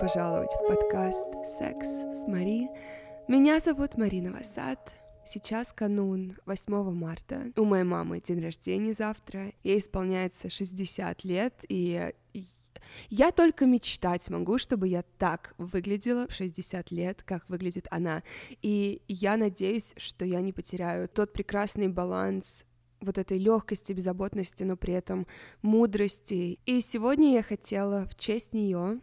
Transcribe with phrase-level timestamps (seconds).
[0.00, 1.24] Пожаловать в подкаст
[1.58, 2.68] «Секс с Мари».
[3.28, 4.78] Меня зовут Марина Васад.
[5.24, 7.52] Сейчас канун 8 марта.
[7.56, 9.52] У моей мамы день рождения завтра.
[9.62, 12.12] Ей исполняется 60 лет, и
[13.08, 18.22] я только мечтать могу, чтобы я так выглядела в 60 лет, как выглядит она.
[18.62, 22.64] И я надеюсь, что я не потеряю тот прекрасный баланс
[23.00, 25.26] вот этой легкости, беззаботности, но при этом
[25.62, 26.58] мудрости.
[26.64, 29.00] И сегодня я хотела в честь нее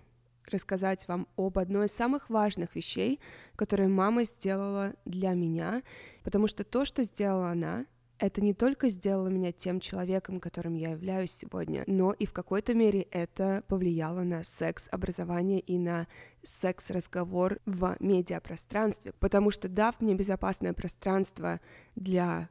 [0.51, 3.19] рассказать вам об одной из самых важных вещей,
[3.55, 5.83] которые мама сделала для меня,
[6.23, 7.85] потому что то, что сделала она,
[8.21, 12.75] это не только сделало меня тем человеком, которым я являюсь сегодня, но и в какой-то
[12.75, 16.07] мере это повлияло на секс-образование и на
[16.43, 21.59] секс-разговор в медиапространстве, потому что дав мне безопасное пространство
[21.95, 22.49] для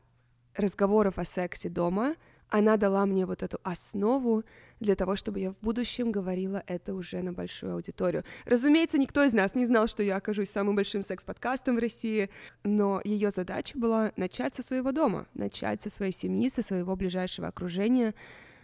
[0.56, 2.16] разговоров о сексе дома,
[2.50, 4.44] она дала мне вот эту основу
[4.80, 8.24] для того, чтобы я в будущем говорила это уже на большую аудиторию.
[8.44, 12.30] Разумеется, никто из нас не знал, что я окажусь самым большим секс-подкастом в России,
[12.64, 17.48] но ее задача была начать со своего дома, начать со своей семьи, со своего ближайшего
[17.48, 18.14] окружения,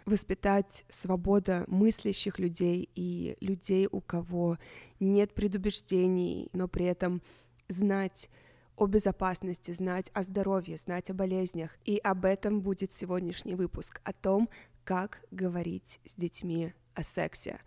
[0.05, 4.57] воспитать свобода мыслящих людей и людей, у кого
[4.99, 7.21] нет предубеждений, но при этом
[7.67, 8.29] знать
[8.77, 11.71] о безопасности, знать о здоровье, знать о болезнях.
[11.83, 14.49] И об этом будет сегодняшний выпуск, о том,
[14.85, 17.59] как говорить с детьми о сексе.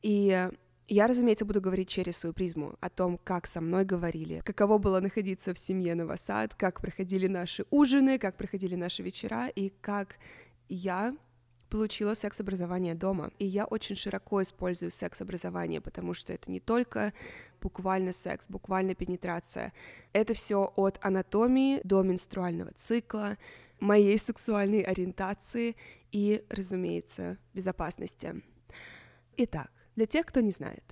[0.00, 0.48] И
[0.88, 5.00] я, разумеется, буду говорить через свою призму о том, как со мной говорили, каково было
[5.00, 10.16] находиться в семье Новосад, как проходили наши ужины, как проходили наши вечера и как
[10.68, 11.16] я
[11.72, 13.30] получила секс-образование дома.
[13.38, 17.14] И я очень широко использую секс-образование, потому что это не только
[17.62, 19.72] буквально секс, буквально пенетрация.
[20.12, 23.38] Это все от анатомии до менструального цикла,
[23.80, 25.74] моей сексуальной ориентации
[26.10, 28.42] и, разумеется, безопасности.
[29.38, 30.84] Итак, для тех, кто не знает,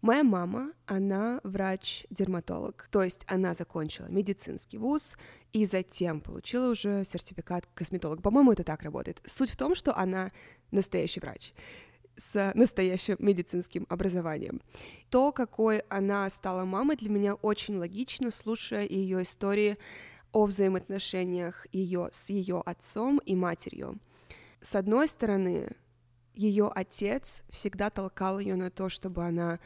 [0.00, 5.16] Моя мама, она врач-дерматолог, то есть она закончила медицинский вуз
[5.52, 8.22] и затем получила уже сертификат косметолог.
[8.22, 9.20] По-моему, это так работает.
[9.24, 10.30] Суть в том, что она
[10.70, 11.52] настоящий врач
[12.16, 14.60] с настоящим медицинским образованием.
[15.08, 19.78] То, какой она стала мамой, для меня очень логично, слушая ее истории
[20.32, 23.98] о взаимоотношениях ее с ее отцом и матерью.
[24.60, 25.68] С одной стороны,
[26.34, 29.60] ее отец всегда толкал ее на то, чтобы она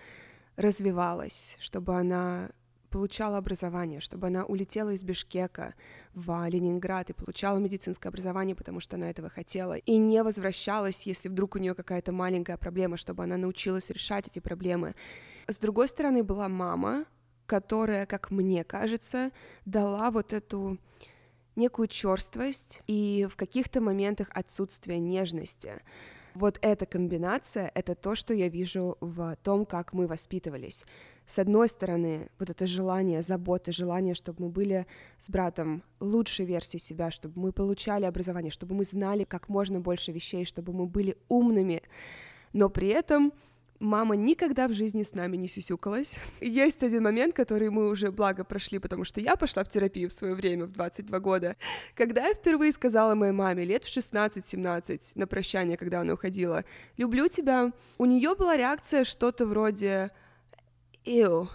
[0.57, 2.51] развивалась, чтобы она
[2.93, 5.75] получала образование, чтобы она улетела из Бишкека
[6.15, 11.29] в Ленинград и получала медицинское образование, потому что она этого хотела, и не возвращалась, если
[11.29, 14.95] вдруг у нее какая-то маленькая проблема, чтобы она научилась решать эти проблемы.
[15.49, 17.07] С другой стороны была мама,
[17.47, 19.33] которая, как мне кажется,
[19.65, 20.79] дала вот эту
[21.57, 25.83] некую черствость и в каких-то моментах отсутствие нежности.
[26.35, 30.85] Вот эта комбинация— это то, что я вижу в том, как мы воспитывались.
[31.27, 34.87] С одной стороны, вот это желание заботы, желание, чтобы мы были
[35.19, 40.11] с братом лучшей версией себя, чтобы мы получали образование, чтобы мы знали как можно больше
[40.13, 41.83] вещей, чтобы мы были умными,
[42.53, 43.33] но при этом
[43.83, 46.17] Мама никогда в жизни с нами не сюсюкалась.
[46.41, 50.13] Есть один момент, который мы уже благо прошли, потому что я пошла в терапию в
[50.13, 51.57] свое время, в 22 года.
[51.97, 56.65] Когда я впервые сказала моей маме лет в 16-17 на прощание, когда она уходила,
[56.97, 60.13] «люблю тебя», у нее была реакция что-то вроде
[61.05, 61.49] «Ew».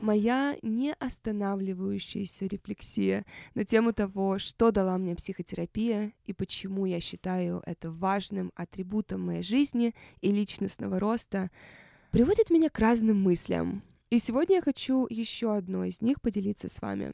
[0.00, 3.24] Моя неостанавливающаяся рефлексия
[3.54, 9.42] на тему того, что дала мне психотерапия и почему я считаю это важным атрибутом моей
[9.42, 11.50] жизни и личностного роста,
[12.10, 13.82] приводит меня к разным мыслям.
[14.10, 17.12] И сегодня я хочу еще одно из них поделиться с вами.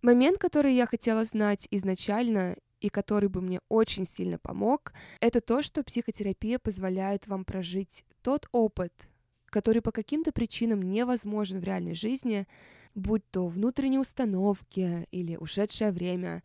[0.00, 5.62] Момент, который я хотела знать изначально и который бы мне очень сильно помог, это то,
[5.62, 8.92] что психотерапия позволяет вам прожить тот опыт,
[9.54, 12.48] который по каким-то причинам невозможен в реальной жизни,
[12.96, 16.42] будь то внутренние установки или ушедшее время.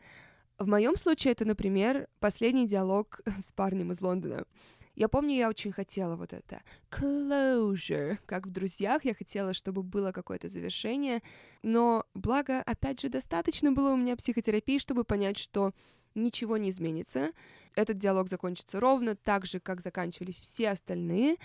[0.59, 4.45] В моем случае это, например, последний диалог с парнем из Лондона.
[4.93, 6.61] Я помню, я очень хотела вот это
[6.91, 11.23] closure, как в «Друзьях», я хотела, чтобы было какое-то завершение,
[11.63, 15.73] но благо, опять же, достаточно было у меня психотерапии, чтобы понять, что
[16.13, 17.31] ничего не изменится.
[17.73, 21.37] Этот диалог закончится ровно так же, как заканчивались все остальные.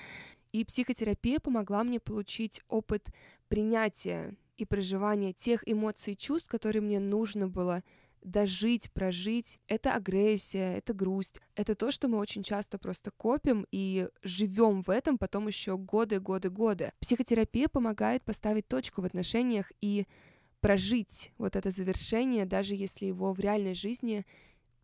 [0.54, 3.08] И психотерапия помогла мне получить опыт
[3.48, 7.82] принятия и проживания тех эмоций и чувств, которые мне нужно было
[8.22, 9.58] дожить, прожить.
[9.66, 11.40] Это агрессия, это грусть.
[11.56, 16.20] Это то, что мы очень часто просто копим и живем в этом потом еще годы,
[16.20, 16.92] годы, годы.
[17.00, 20.06] Психотерапия помогает поставить точку в отношениях и
[20.60, 24.24] прожить вот это завершение, даже если его в реальной жизни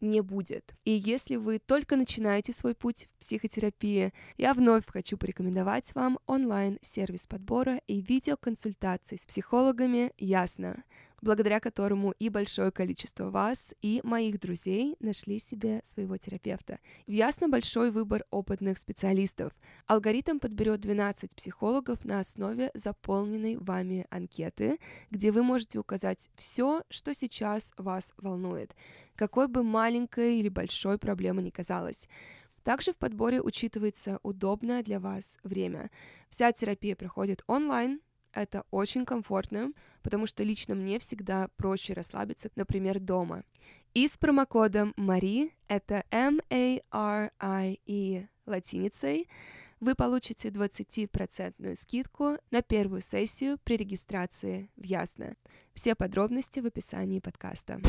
[0.01, 0.75] не будет.
[0.85, 7.27] И если вы только начинаете свой путь в психотерапии, я вновь хочу порекомендовать вам онлайн-сервис
[7.27, 10.85] подбора и видеоконсультаций с психологами «Ясно»,
[11.21, 16.79] благодаря которому и большое количество вас, и моих друзей нашли себе своего терапевта.
[17.07, 19.53] В Ясно большой выбор опытных специалистов.
[19.87, 24.79] Алгоритм подберет 12 психологов на основе заполненной вами анкеты,
[25.11, 28.75] где вы можете указать все, что сейчас вас волнует,
[29.17, 32.09] какой бы маленькой или большой проблемой ни казалось.
[32.63, 35.91] Также в подборе учитывается удобное для вас время.
[36.29, 38.01] Вся терапия проходит онлайн,
[38.33, 39.73] это очень комфортно,
[40.03, 43.45] потому что лично мне всегда проще расслабиться, например, дома.
[43.95, 46.81] И с промокодом Мари, это M-A-R-I-E
[48.47, 49.29] латиницей,
[49.81, 55.37] вы получите 20% скидку на первую сессию при регистрации в Ясно.
[55.73, 57.81] Все подробности в описании подкаста.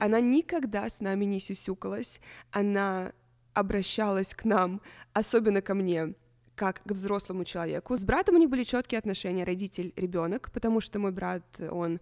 [0.00, 2.20] Она никогда с нами не сюсюкалась,
[2.50, 3.12] она
[3.52, 4.80] обращалась к нам,
[5.12, 6.14] особенно ко мне,
[6.54, 7.96] как к взрослому человеку.
[7.96, 12.00] С братом у них были четкие отношения, родитель, ребенок, потому что мой брат, он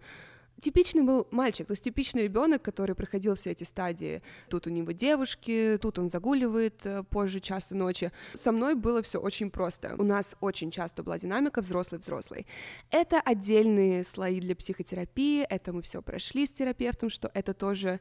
[0.61, 4.21] типичный был мальчик, то есть типичный ребенок, который проходил все эти стадии.
[4.47, 8.11] Тут у него девушки, тут он загуливает э, позже часа ночи.
[8.33, 9.95] Со мной было все очень просто.
[9.97, 12.45] У нас очень часто была динамика взрослый-взрослый.
[12.91, 17.99] Это отдельные слои для психотерапии, это мы все прошли с терапевтом, что это тоже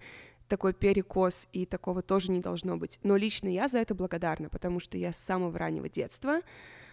[0.51, 2.99] такой перекос, и такого тоже не должно быть.
[3.03, 6.41] Но лично я за это благодарна, потому что я с самого раннего детства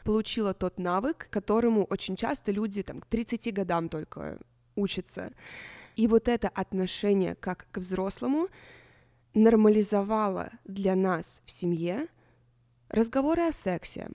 [0.06, 4.40] получила тот навык, которому очень часто люди там, к 30 годам только
[4.76, 5.34] учатся.
[5.98, 8.48] И вот это отношение как к взрослому
[9.34, 12.08] нормализовало для нас в семье
[12.90, 14.10] разговоры о сексе,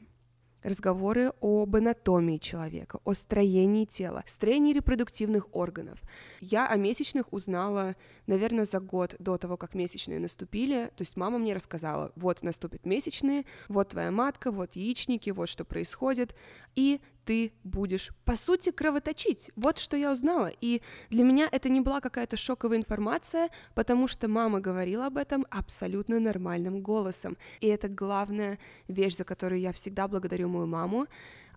[0.63, 6.01] разговоры об анатомии человека, о строении тела, строении репродуктивных органов.
[6.41, 10.91] Я о месячных узнала, наверное, за год до того, как месячные наступили.
[10.97, 15.65] То есть мама мне рассказала, вот наступят месячные, вот твоя матка, вот яичники, вот что
[15.65, 16.35] происходит.
[16.75, 19.51] И ты будешь, по сути, кровоточить.
[19.57, 20.51] Вот что я узнала.
[20.61, 25.47] И для меня это не была какая-то шоковая информация, потому что мама говорила об этом
[25.51, 27.37] абсолютно нормальным голосом.
[27.61, 28.59] И это главная
[28.89, 31.07] вещь, за которую я всегда благодарю мою маму,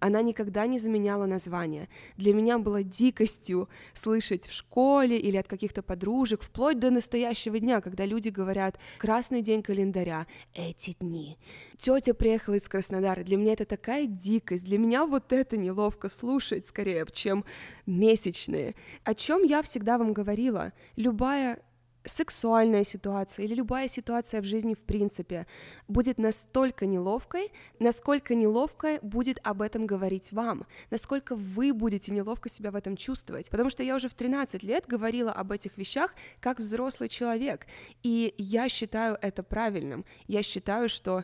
[0.05, 1.89] она никогда не заменяла название.
[2.15, 7.81] Для меня было дикостью слышать в школе или от каких-то подружек, вплоть до настоящего дня,
[7.81, 11.39] когда люди говорят «красный день календаря», «эти дни».
[11.79, 13.23] Тетя приехала из Краснодара.
[13.23, 14.65] Для меня это такая дикость.
[14.65, 17.43] Для меня вот это неловко слушать скорее, чем
[17.87, 18.75] месячные.
[19.03, 20.71] О чем я всегда вам говорила?
[20.97, 21.63] Любая
[22.05, 25.47] сексуальная ситуация или любая ситуация в жизни в принципе
[25.87, 32.71] будет настолько неловкой, насколько неловко будет об этом говорить вам, насколько вы будете неловко себя
[32.71, 33.49] в этом чувствовать.
[33.49, 37.67] Потому что я уже в 13 лет говорила об этих вещах как взрослый человек,
[38.03, 40.05] и я считаю это правильным.
[40.27, 41.23] Я считаю, что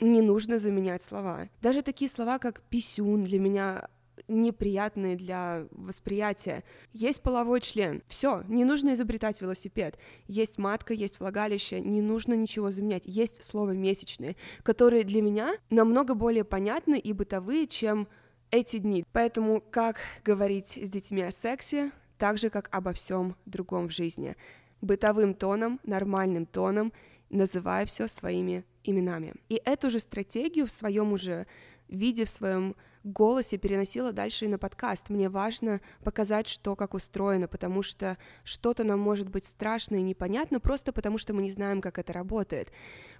[0.00, 1.48] не нужно заменять слова.
[1.62, 3.88] Даже такие слова, как писюн, для меня
[4.28, 6.64] неприятные для восприятия.
[6.92, 8.02] Есть половой член.
[8.06, 9.98] Все, не нужно изобретать велосипед.
[10.26, 13.02] Есть матка, есть влагалище, не нужно ничего заменять.
[13.04, 18.08] Есть слово месячные, которые для меня намного более понятны и бытовые, чем
[18.50, 19.04] эти дни.
[19.12, 24.36] Поэтому как говорить с детьми о сексе, так же, как обо всем другом в жизни.
[24.80, 26.92] Бытовым тоном, нормальным тоном,
[27.30, 29.34] называя все своими именами.
[29.48, 31.46] И эту же стратегию в своем уже
[31.88, 35.10] виде, в своем голосе переносила дальше и на подкаст.
[35.10, 40.58] Мне важно показать, что как устроено, потому что что-то нам может быть страшно и непонятно,
[40.58, 42.72] просто потому что мы не знаем, как это работает.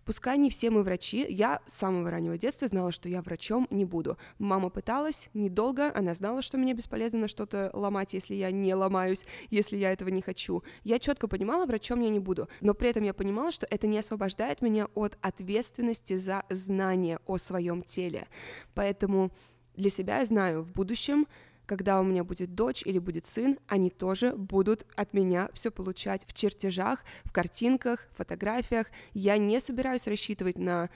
[0.04, 3.84] Пускай не все мы врачи, я с самого раннего детства знала, что я врачом не
[3.84, 4.18] буду.
[4.38, 9.76] Мама пыталась, недолго, она знала, что мне бесполезно что-то ломать, если я не ломаюсь, если
[9.76, 10.62] я этого не хочу.
[10.82, 13.98] Я четко понимала, врачом я не буду, но при этом я понимала, что это не
[13.98, 18.26] освобождает меня от ответственности за знание о своем теле.
[18.74, 19.30] Поэтому
[19.76, 21.26] для себя я знаю, в будущем,
[21.66, 26.26] когда у меня будет дочь или будет сын, они тоже будут от меня все получать
[26.26, 28.88] в чертежах, в картинках, фотографиях.
[29.12, 30.90] Я не собираюсь рассчитывать на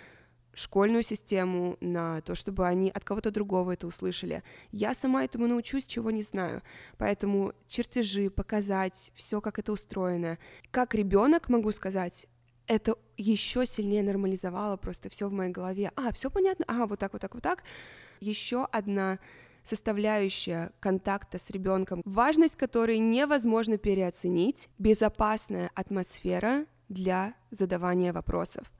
[0.55, 4.43] школьную систему, на то, чтобы они от кого-то другого это услышали.
[4.73, 6.63] Я сама этому научусь, чего не знаю.
[6.99, 10.39] Поэтому чертежи, показать все, как это устроено.
[10.71, 12.27] Как ребенок могу сказать,
[12.67, 15.93] это еще сильнее нормализовало просто все в моей голове.
[15.97, 17.63] А, все понятно, а, вот так, вот так, вот так.
[18.21, 19.19] Еще одна
[19.63, 28.71] составляющая контакта с ребенком, важность которой невозможно переоценить, безопасная атмосфера для задавания вопросов.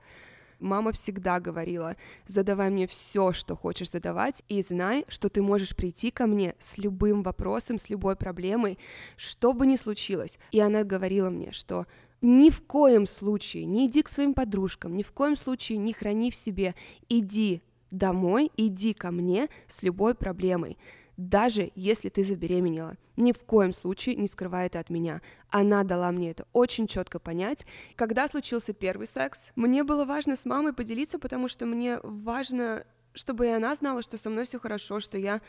[0.59, 1.95] Мама всегда говорила,
[2.27, 6.77] задавай мне все, что хочешь задавать, и знай, что ты можешь прийти ко мне с
[6.77, 8.77] любым вопросом, с любой проблемой,
[9.15, 10.37] что бы ни случилось.
[10.51, 11.85] И она говорила мне, что
[12.21, 16.29] ни в коем случае не иди к своим подружкам, ни в коем случае не храни
[16.29, 16.75] в себе,
[17.07, 20.77] иди домой, иди ко мне с любой проблемой
[21.19, 22.95] даже если ты забеременела.
[23.17, 25.21] Ни в коем случае не скрывай это от меня.
[25.49, 27.65] Она дала мне это очень четко понять.
[27.97, 33.47] Когда случился первый секс, мне было важно с мамой поделиться, потому что мне важно, чтобы
[33.47, 35.41] и она знала, что со мной все хорошо, что я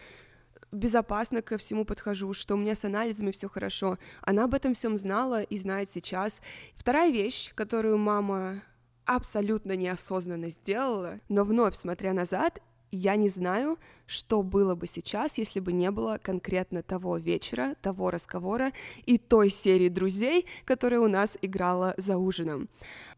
[0.73, 3.97] безопасно ко всему подхожу, что у меня с анализами все хорошо.
[4.23, 6.41] Она об этом всем знала и знает сейчас.
[6.75, 8.61] Вторая вещь, которую мама
[9.17, 12.63] абсолютно неосознанно сделала, но вновь смотря назад,
[12.93, 18.11] я не знаю, что было бы сейчас, если бы не было конкретно того вечера, того
[18.11, 18.73] разговора
[19.07, 22.69] и той серии друзей, которая у нас играла за ужином.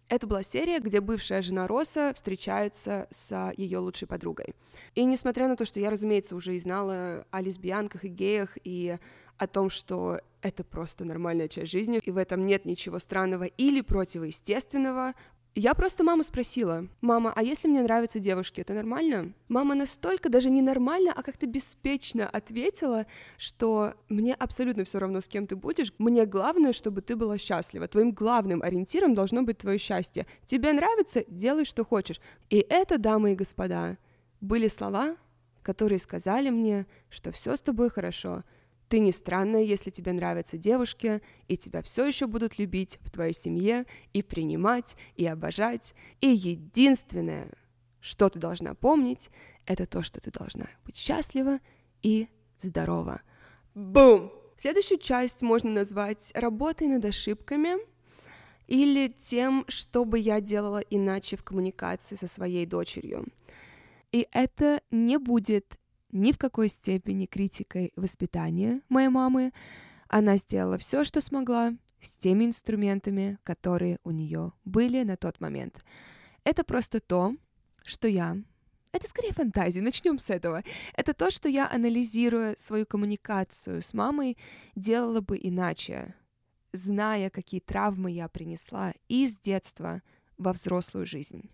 [0.09, 4.55] Это была серия, где бывшая жена Роса встречается с ее лучшей подругой.
[4.95, 8.97] И несмотря на то, что я, разумеется, уже и знала о лесбиянках и геях, и
[9.39, 13.81] о том, что это просто нормальная часть жизни, и в этом нет ничего странного или
[13.81, 15.15] противоестественного,
[15.55, 19.35] я просто маму спросила, мама, а если мне нравятся девушки, это нормально?
[19.49, 23.07] Мама настолько даже не нормально, а как-то беспечно ответила,
[23.37, 25.93] что мне абсолютно все равно, с кем ты будешь.
[25.99, 27.87] Мне главное, чтобы ты была счастлива.
[27.87, 30.27] Твоим главным ориентиром должно быть твое счастье.
[30.47, 32.21] Тебе нравится, делай, что хочешь.
[32.49, 33.99] И это, дамы и господа,
[34.41, 35.17] были слова,
[35.63, 38.43] которые сказали мне, что все с тобой хорошо,
[38.93, 43.33] ты не странная, если тебе нравятся девушки, и тебя все еще будут любить в твоей
[43.33, 45.95] семье, и принимать, и обожать.
[46.21, 47.49] И единственное,
[48.01, 49.31] что ты должна помнить,
[49.65, 51.61] это то, что ты должна быть счастлива
[52.03, 53.23] и здорова.
[53.75, 54.31] Бум!
[54.59, 57.79] Следующую часть можно назвать работой над ошибками
[58.67, 63.25] или тем, что бы я делала иначе в коммуникации со своей дочерью.
[64.11, 65.79] И это не будет
[66.13, 69.53] ни в какой степени критикой воспитания моей мамы.
[70.09, 75.85] Она сделала все, что смогла, с теми инструментами, которые у нее были на тот момент.
[76.45, 77.37] Это просто то,
[77.85, 78.37] что я
[78.93, 80.63] это скорее фантазия, начнем с этого.
[80.95, 84.37] Это то, что я, анализируя свою коммуникацию с мамой,
[84.77, 86.15] делала бы иначе,
[86.73, 90.03] зная, какие травмы я принесла из детства
[90.37, 91.51] во взрослую жизнь.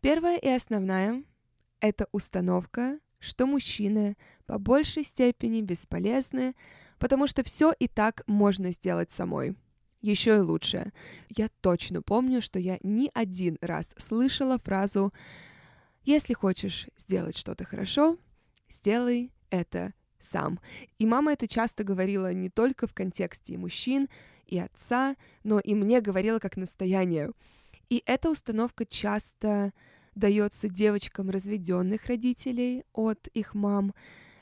[0.00, 1.24] Первая и основная—
[1.80, 4.16] это установка, что мужчины
[4.46, 6.54] по большей степени бесполезны,
[6.98, 9.56] потому что все и так можно сделать самой.
[10.00, 10.92] Еще и лучше.
[11.30, 15.12] Я точно помню, что я не один раз слышала фразу
[16.04, 18.18] «Если хочешь сделать что-то хорошо,
[18.68, 20.60] сделай это сам».
[20.98, 24.08] И мама это часто говорила не только в контексте мужчин,
[24.46, 27.32] и отца, но и мне говорила как настояние.
[27.88, 29.72] И эта установка часто
[30.14, 33.94] дается девочкам разведенных родителей от их мам.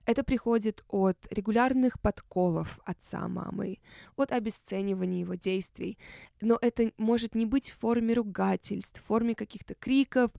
[0.05, 3.79] Это приходит от регулярных подколов отца мамы,
[4.17, 5.99] от обесценивания его действий.
[6.41, 10.33] Но это может не быть в форме ругательств, в форме каких-то криков.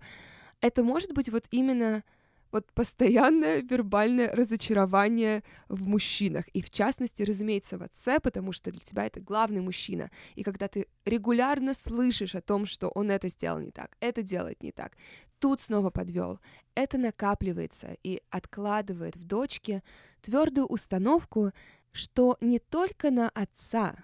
[0.60, 2.04] Это может быть вот именно
[2.54, 6.48] вот постоянное вербальное разочарование в мужчинах.
[6.50, 10.12] И в частности, разумеется, в отце, потому что для тебя это главный мужчина.
[10.36, 14.62] И когда ты регулярно слышишь о том, что он это сделал не так, это делает
[14.62, 14.96] не так,
[15.40, 16.40] тут снова подвел,
[16.76, 19.84] это накапливается и откладывает в дочке
[20.22, 21.52] твердую установку,
[21.92, 23.96] что не только на отца,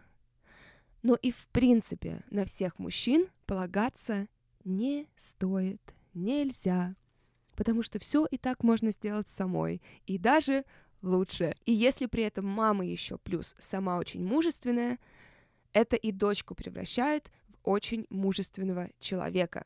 [1.04, 4.28] но и в принципе на всех мужчин полагаться
[4.66, 5.82] не стоит,
[6.14, 6.96] нельзя
[7.60, 10.64] потому что все и так можно сделать самой, и даже
[11.02, 11.58] лучше.
[11.66, 14.98] И если при этом мама еще плюс сама очень мужественная,
[15.74, 19.66] это и дочку превращает в очень мужественного человека.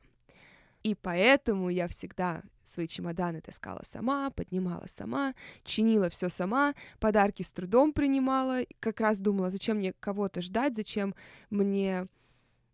[0.81, 7.53] И поэтому я всегда свои чемоданы таскала сама, поднимала сама, чинила все сама, подарки с
[7.53, 11.13] трудом принимала, как раз думала, зачем мне кого-то ждать, зачем
[11.51, 12.07] мне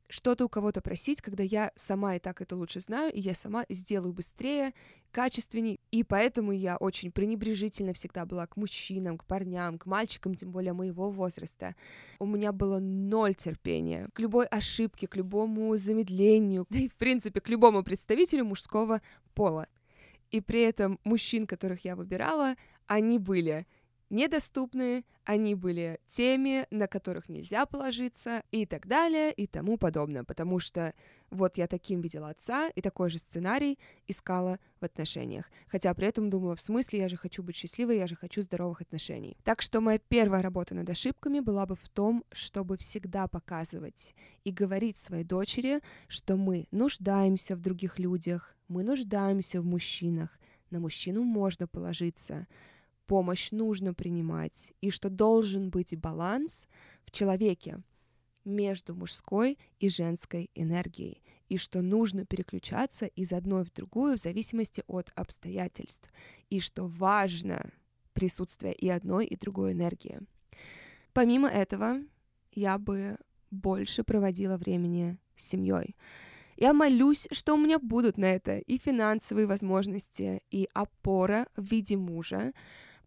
[0.09, 3.65] что-то у кого-то просить, когда я сама и так это лучше знаю, и я сама
[3.69, 4.73] сделаю быстрее,
[5.11, 5.79] качественней.
[5.91, 10.73] И поэтому я очень пренебрежительно всегда была к мужчинам, к парням, к мальчикам, тем более
[10.73, 11.75] моего возраста.
[12.19, 17.39] У меня было ноль терпения к любой ошибке, к любому замедлению, да и, в принципе,
[17.39, 19.01] к любому представителю мужского
[19.35, 19.67] пола.
[20.31, 22.55] И при этом мужчин, которых я выбирала,
[22.87, 23.67] они были
[24.09, 30.59] недоступны, они были теми, на которых нельзя положиться и так далее и тому подобное, потому
[30.59, 30.93] что
[31.29, 36.29] вот я таким видела отца и такой же сценарий искала в отношениях, хотя при этом
[36.29, 39.37] думала, в смысле, я же хочу быть счастливой, я же хочу здоровых отношений.
[39.43, 44.51] Так что моя первая работа над ошибками была бы в том, чтобы всегда показывать и
[44.51, 50.39] говорить своей дочери, что мы нуждаемся в других людях, мы нуждаемся в мужчинах,
[50.71, 52.47] на мужчину можно положиться,
[53.09, 56.67] помощь нужно принимать, и что должен быть баланс
[57.05, 57.81] в человеке
[58.45, 64.83] между мужской и женской энергией, и что нужно переключаться из одной в другую в зависимости
[64.85, 66.11] от обстоятельств,
[66.51, 67.71] и что важно
[68.13, 70.19] присутствие и одной, и другой энергии.
[71.11, 72.03] Помимо этого,
[72.51, 73.17] я бы
[73.49, 75.95] больше проводила времени с семьей.
[76.57, 81.97] Я молюсь, что у меня будут на это и финансовые возможности, и опора в виде
[81.97, 82.53] мужа,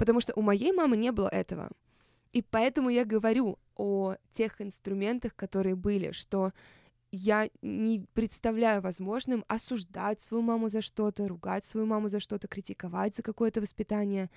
[0.03, 1.71] потому что у моей мамы не было этого.
[2.33, 6.51] И поэтому я говорю о тех инструментах, которые были, что
[7.13, 13.15] я не представляю возможным осуждать свою маму за что-то, ругать свою маму за что-то, критиковать
[13.15, 14.29] за какое-то воспитание.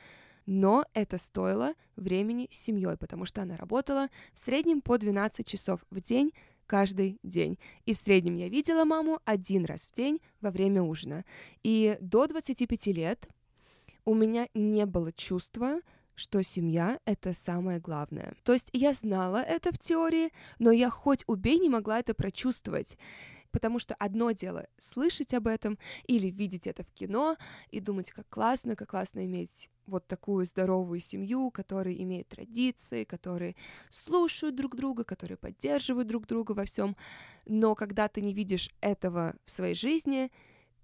[0.45, 5.83] Но это стоило времени с семьей, потому что она работала в среднем по 12 часов
[5.89, 6.31] в день
[6.67, 7.57] каждый день.
[7.85, 11.25] И в среднем я видела маму один раз в день во время ужина.
[11.63, 13.27] И до 25 лет
[14.05, 15.81] у меня не было чувства,
[16.15, 18.35] что семья— это самое главное.
[18.43, 22.97] То есть я знала это в теории, но я хоть убей не могла это прочувствовать.
[23.51, 27.37] Потому что одно дело слышать об этом или видеть это в кино
[27.69, 33.55] и думать, как классно, как классно иметь вот такую здоровую семью, которые имеют традиции, которые
[33.89, 36.97] слушают друг друга, которые поддерживают друг друга во всем.
[37.45, 40.31] Но когда ты не видишь этого в своей жизни,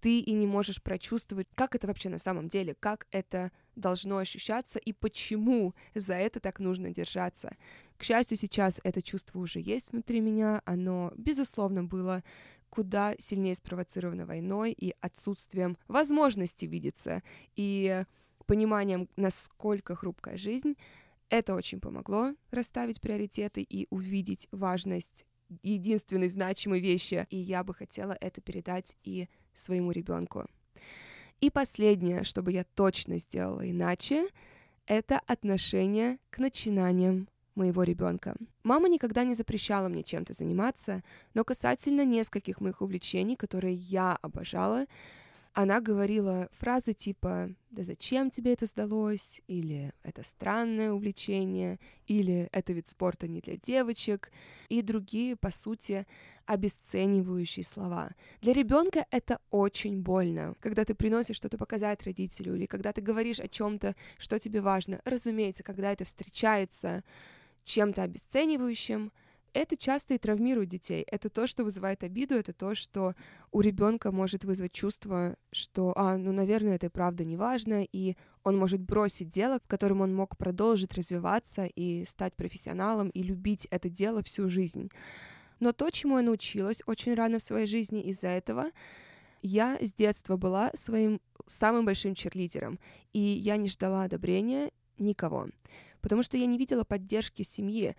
[0.02, 4.80] ты и не можешь прочувствовать, как это вообще на самом деле, как это должно ощущаться
[4.80, 7.56] и почему за это так нужно держаться.
[7.98, 12.24] К счастью, сейчас это чувство уже есть внутри меня, оно, безусловно, было
[12.70, 17.22] куда сильнее спровоцировано войной и отсутствием возможности видеться,
[17.56, 18.04] и
[18.46, 20.76] пониманием, насколько хрупкая жизнь,
[21.30, 25.26] это очень помогло расставить приоритеты и увидеть важность
[25.64, 30.46] единственной значимой вещи, и я бы хотела это передать и своему ребенку.
[31.40, 34.28] И последнее, чтобы я точно сделала иначе,
[34.86, 38.36] это отношение к начинаниям моего ребенка.
[38.64, 44.86] Мама никогда не запрещала мне чем-то заниматься, но касательно нескольких моих увлечений, которые я обожала,
[45.54, 52.72] она говорила фразы типа «Да зачем тебе это сдалось?» или «Это странное увлечение», или «Это
[52.72, 54.32] вид спорта не для девочек»
[54.70, 56.08] и другие, по сути,
[56.46, 58.12] обесценивающие слова.
[58.42, 63.42] Для ребенка это очень больно, когда ты приносишь что-то показать родителю или когда ты говоришь
[63.42, 65.02] о чем-то, что тебе важно.
[65.04, 67.04] Разумеется, когда это встречается
[67.66, 69.12] чем-то обесценивающим,
[69.54, 71.04] это часто и травмирует детей.
[71.08, 73.16] Это то, что вызывает обиду, это то, что
[73.52, 78.16] у ребенка может вызвать чувство, что, а, ну, наверное, это и правда не важно, и
[78.44, 83.68] он может бросить дело, в котором он мог продолжить развиваться и стать профессионалом и любить
[83.72, 84.90] это дело всю жизнь.
[85.60, 88.72] Но то, чему я научилась очень рано в своей жизни из-за этого,
[89.42, 92.80] я с детства была своим самым большим черлидером,
[93.14, 95.48] и я не ждала одобрения никого,
[96.02, 97.96] потому что я не видела поддержки семьи.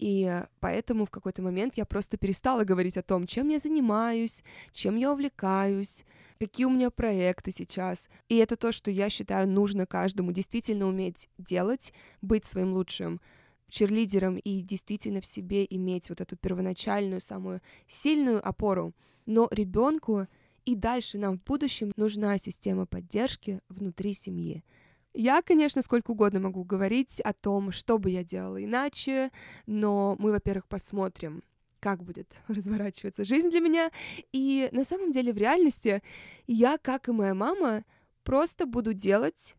[0.00, 4.96] И поэтому в какой-то момент я просто перестала говорить о том, чем я занимаюсь, чем
[4.96, 6.06] я увлекаюсь,
[6.38, 8.08] какие у меня проекты сейчас.
[8.30, 13.20] И это то, что я считаю нужно каждому действительно уметь делать, быть своим лучшим
[13.68, 18.94] черлидером и действительно в себе иметь вот эту первоначальную, самую сильную опору.
[19.26, 20.26] Но ребенку
[20.64, 24.64] и дальше нам в будущем нужна система поддержки внутри семьи.
[25.12, 29.30] Я, конечно, сколько угодно могу говорить о том, что бы я делала иначе,
[29.66, 31.42] но мы, во-первых, посмотрим,
[31.80, 33.90] как будет разворачиваться жизнь для меня.
[34.32, 36.02] И на самом деле в реальности
[36.46, 37.84] я, как и моя мама,
[38.22, 39.56] просто буду делать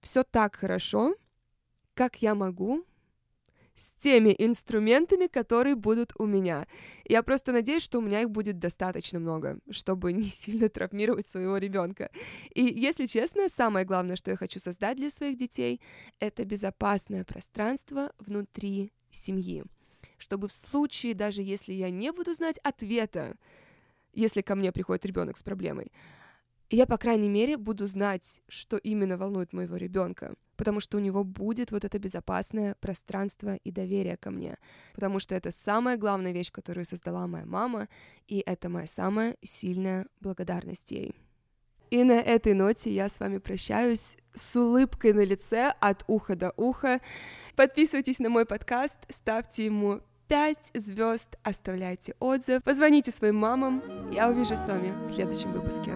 [0.00, 1.14] все так хорошо,
[1.94, 2.84] как я могу,
[3.82, 6.66] с теми инструментами, которые будут у меня.
[7.04, 11.56] Я просто надеюсь, что у меня их будет достаточно много, чтобы не сильно травмировать своего
[11.58, 12.10] ребенка.
[12.54, 15.80] И, если честно, самое главное, что я хочу создать для своих детей,
[16.20, 19.64] это безопасное пространство внутри семьи.
[20.18, 23.36] Чтобы в случае, даже если я не буду знать ответа,
[24.12, 25.90] если ко мне приходит ребенок с проблемой,
[26.70, 31.24] я, по крайней мере, буду знать, что именно волнует моего ребенка, потому что у него
[31.24, 34.58] будет вот это безопасное пространство и доверие ко мне,
[34.94, 37.88] потому что это самая главная вещь, которую создала моя мама,
[38.28, 41.16] и это моя самая сильная благодарность ей.
[41.90, 46.52] И на этой ноте я с вами прощаюсь с улыбкой на лице от уха до
[46.56, 47.00] уха.
[47.56, 53.82] Подписывайтесь на мой подкаст, ставьте ему 5 звезд, оставляйте отзыв, позвоните своим мамам.
[54.12, 55.90] Я увижу с вами в следующем выпуске.